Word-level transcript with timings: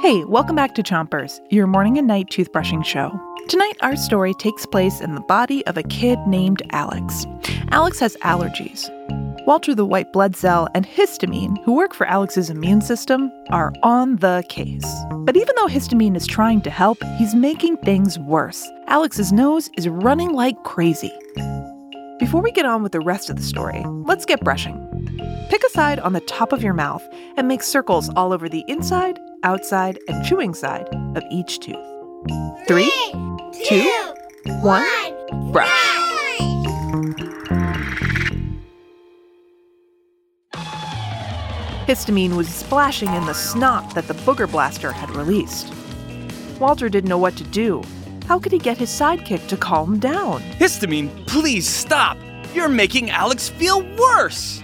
Hey, 0.00 0.22
welcome 0.24 0.54
back 0.54 0.74
to 0.74 0.82
Chompers, 0.82 1.40
your 1.50 1.66
morning 1.66 1.96
and 1.96 2.06
night 2.06 2.28
toothbrushing 2.28 2.84
show. 2.84 3.10
Tonight, 3.48 3.76
our 3.80 3.96
story 3.96 4.34
takes 4.34 4.66
place 4.66 5.00
in 5.00 5.14
the 5.14 5.22
body 5.22 5.64
of 5.66 5.78
a 5.78 5.82
kid 5.82 6.18
named 6.26 6.62
Alex. 6.70 7.24
Alex 7.70 7.98
has 8.00 8.16
allergies. 8.16 8.90
Walter 9.46 9.74
the 9.74 9.86
white 9.86 10.12
blood 10.12 10.36
cell 10.36 10.68
and 10.74 10.86
histamine, 10.86 11.56
who 11.64 11.74
work 11.74 11.94
for 11.94 12.06
Alex's 12.06 12.50
immune 12.50 12.82
system, 12.82 13.32
are 13.50 13.72
on 13.82 14.16
the 14.16 14.44
case. 14.48 14.84
But 15.10 15.36
even 15.36 15.54
though 15.56 15.66
histamine 15.66 16.16
is 16.16 16.26
trying 16.26 16.60
to 16.62 16.70
help, 16.70 17.02
he's 17.16 17.34
making 17.34 17.78
things 17.78 18.18
worse. 18.18 18.70
Alex's 18.88 19.32
nose 19.32 19.70
is 19.76 19.88
running 19.88 20.32
like 20.32 20.62
crazy. 20.64 21.12
Before 22.18 22.42
we 22.42 22.52
get 22.52 22.66
on 22.66 22.82
with 22.82 22.92
the 22.92 23.00
rest 23.00 23.30
of 23.30 23.36
the 23.36 23.42
story, 23.42 23.82
let's 24.06 24.24
get 24.24 24.44
brushing. 24.44 24.83
Pick 25.50 25.62
a 25.64 25.70
side 25.70 25.98
on 26.00 26.12
the 26.12 26.20
top 26.20 26.52
of 26.52 26.62
your 26.62 26.74
mouth 26.74 27.02
and 27.36 27.46
make 27.46 27.62
circles 27.62 28.10
all 28.16 28.32
over 28.32 28.48
the 28.48 28.64
inside, 28.68 29.18
outside, 29.42 29.98
and 30.08 30.24
chewing 30.24 30.54
side 30.54 30.88
of 31.16 31.22
each 31.30 31.60
tooth. 31.60 31.76
Three, 32.66 32.92
two, 33.64 34.14
one, 34.62 35.52
brush. 35.52 35.70
Histamine 41.86 42.34
was 42.34 42.48
splashing 42.48 43.12
in 43.12 43.26
the 43.26 43.34
snot 43.34 43.94
that 43.94 44.08
the 44.08 44.14
booger 44.14 44.50
blaster 44.50 44.90
had 44.90 45.10
released. 45.10 45.72
Walter 46.58 46.88
didn't 46.88 47.10
know 47.10 47.18
what 47.18 47.36
to 47.36 47.44
do. 47.44 47.82
How 48.26 48.38
could 48.38 48.52
he 48.52 48.58
get 48.58 48.78
his 48.78 48.88
sidekick 48.88 49.46
to 49.48 49.56
calm 49.58 49.98
down? 49.98 50.40
Histamine, 50.58 51.26
please 51.26 51.68
stop! 51.68 52.16
You're 52.54 52.68
making 52.68 53.10
Alex 53.10 53.48
feel 53.48 53.82
worse! 53.96 54.62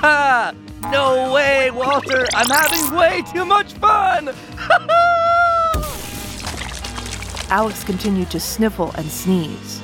no 0.02 1.32
way, 1.34 1.70
Walter! 1.70 2.26
I'm 2.34 2.50
having 2.50 2.94
way 2.94 3.22
too 3.32 3.46
much 3.46 3.72
fun! 3.72 4.28
Alex 7.50 7.84
continued 7.84 8.30
to 8.30 8.38
sniffle 8.38 8.90
and 8.92 9.10
sneeze. 9.10 9.80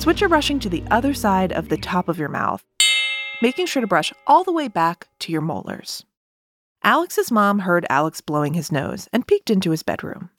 Switch 0.00 0.20
your 0.20 0.28
brushing 0.28 0.58
to 0.58 0.68
the 0.68 0.82
other 0.90 1.14
side 1.14 1.52
of 1.52 1.68
the 1.68 1.76
top 1.76 2.08
of 2.08 2.18
your 2.18 2.28
mouth, 2.28 2.64
making 3.40 3.66
sure 3.66 3.80
to 3.80 3.86
brush 3.86 4.12
all 4.26 4.42
the 4.42 4.52
way 4.52 4.66
back 4.66 5.06
to 5.20 5.30
your 5.30 5.40
molars. 5.40 6.04
Alex's 6.82 7.30
mom 7.30 7.60
heard 7.60 7.86
Alex 7.88 8.20
blowing 8.20 8.54
his 8.54 8.72
nose 8.72 9.08
and 9.12 9.26
peeked 9.26 9.50
into 9.50 9.70
his 9.70 9.84
bedroom. 9.84 10.30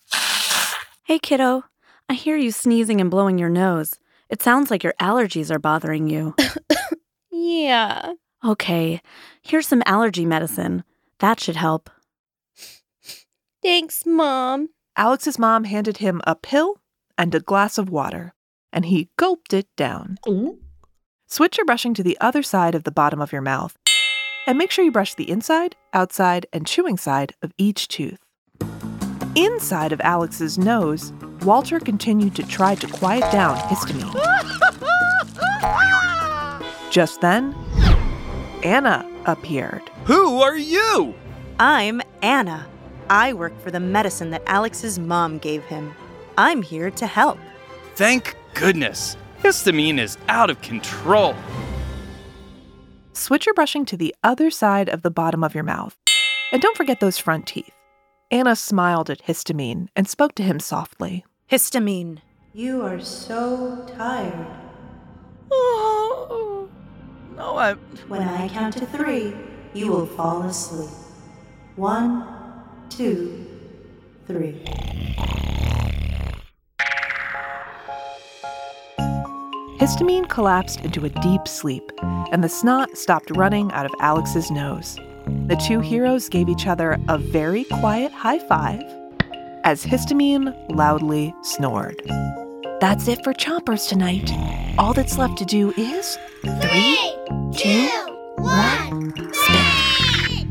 Hey, 1.04 1.20
kiddo. 1.20 1.64
I 2.10 2.16
hear 2.16 2.36
you 2.36 2.52
sneezing 2.52 3.00
and 3.00 3.10
blowing 3.10 3.38
your 3.38 3.50
nose. 3.50 3.94
It 4.32 4.42
sounds 4.42 4.72
like 4.72 4.84
your 4.84 4.96
allergies 5.00 5.52
are 5.52 5.60
bothering 5.60 6.08
you. 6.08 6.36
Yeah. 7.34 8.14
okay, 8.46 9.02
here's 9.42 9.68
some 9.68 9.84
allergy 9.86 10.26
medicine. 10.26 10.84
That 11.20 11.40
should 11.40 11.56
help. 11.56 11.90
Thanks, 13.62 14.06
Mom. 14.06 14.70
Alex's 14.96 15.38
mom 15.40 15.64
handed 15.66 15.98
him 15.98 16.22
a 16.26 16.36
pill 16.36 16.78
and 17.18 17.34
a 17.36 17.40
glass 17.40 17.78
of 17.78 17.90
water, 17.90 18.34
and 18.72 18.86
he 18.86 19.10
gulped 19.18 19.54
it 19.54 19.68
down. 19.76 20.18
Switch 21.28 21.58
your 21.58 21.66
brushing 21.66 21.94
to 21.96 22.04
the 22.04 22.18
other 22.22 22.44
side 22.44 22.76
of 22.76 22.84
the 22.84 22.92
bottom 22.92 23.22
of 23.22 23.32
your 23.32 23.42
mouth, 23.42 23.76
and 24.48 24.58
make 24.58 24.72
sure 24.72 24.86
you 24.86 24.92
brush 24.92 25.14
the 25.16 25.30
inside, 25.30 25.76
outside, 25.94 26.46
and 26.54 26.68
chewing 26.68 26.98
side 26.98 27.34
of 27.42 27.52
each 27.58 27.88
tooth. 27.88 28.20
Inside 29.36 29.92
of 29.92 30.02
Alex's 30.02 30.58
nose, 30.58 31.12
Walter 31.44 31.80
continued 31.80 32.36
to 32.36 32.44
try 32.44 32.76
to 32.76 32.88
quiet 32.88 33.32
down 33.32 33.58
histamine. 33.58 34.14
Just 36.92 37.22
then, 37.22 37.56
Anna 38.64 39.10
appeared. 39.26 39.90
Who 40.06 40.42
are 40.42 40.58
you? 40.58 41.16
I'm 41.60 42.02
Anna. 42.22 42.68
I 43.10 43.34
work 43.34 43.60
for 43.62 43.72
the 43.72 43.80
medicine 43.80 44.30
that 44.30 44.44
Alex's 44.46 45.00
mom 45.00 45.40
gave 45.40 45.64
him. 45.64 45.94
I'm 46.38 46.62
here 46.62 46.92
to 46.92 47.08
help. 47.08 47.40
Thank 47.96 48.36
goodness. 48.54 49.18
Histamine 49.42 50.00
is 50.00 50.18
out 50.28 50.50
of 50.52 50.62
control. 50.62 51.36
Switch 53.14 53.48
your 53.48 53.56
brushing 53.56 53.86
to 53.86 53.98
the 53.98 54.16
other 54.24 54.52
side 54.52 54.90
of 54.90 55.02
the 55.02 55.12
bottom 55.12 55.44
of 55.44 55.56
your 55.56 55.64
mouth. 55.64 55.98
And 56.52 56.62
don't 56.62 56.78
forget 56.78 57.00
those 57.00 57.18
front 57.18 57.48
teeth. 57.48 57.72
Anna 58.30 58.56
smiled 58.56 59.10
at 59.10 59.24
Histamine 59.24 59.88
and 59.96 60.08
spoke 60.08 60.36
to 60.36 60.44
him 60.44 60.60
softly. 60.60 61.26
Histamine. 61.52 62.20
You 62.54 62.82
are 62.82 63.02
so 63.02 63.86
tired. 63.98 64.48
Oh, 65.52 66.70
no, 67.36 67.58
I'm. 67.58 67.78
When 68.08 68.22
I 68.22 68.48
count 68.48 68.78
to 68.78 68.86
three, 68.86 69.36
you 69.74 69.92
will 69.92 70.06
fall 70.06 70.44
asleep. 70.44 70.90
One, 71.76 72.26
two, 72.88 73.46
three. 74.28 74.64
Histamine 79.78 80.30
collapsed 80.30 80.80
into 80.86 81.04
a 81.04 81.10
deep 81.10 81.50
sleep, 81.50 81.92
and 82.32 82.46
the 82.46 82.48
snot 82.48 82.98
stopped 82.98 83.30
running 83.32 83.74
out 83.74 83.86
of 83.86 83.92
Alex's 84.00 84.52
nose. 84.52 84.96
The 85.48 85.62
two 85.68 85.82
heroes 85.82 86.30
gave 86.30 86.48
each 86.48 86.66
other 86.66 86.98
a 87.10 87.18
very 87.18 87.66
quiet 87.66 88.14
high 88.14 88.40
five 88.40 89.01
as 89.64 89.86
Histamine 89.86 90.54
loudly 90.70 91.34
snored. 91.42 92.02
That's 92.80 93.08
it 93.08 93.24
for 93.24 93.34
Chompers 93.34 93.88
tonight. 93.88 94.32
All 94.78 94.94
that's 94.94 95.18
left 95.18 95.38
to 95.38 95.46
do 95.46 95.72
is 95.78 96.18
three, 96.42 96.98
two, 97.56 97.90
one, 98.38 99.14
spit. 99.34 100.48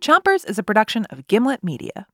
Chompers 0.00 0.48
is 0.48 0.58
a 0.58 0.62
production 0.62 1.06
of 1.06 1.26
Gimlet 1.26 1.64
Media. 1.64 2.06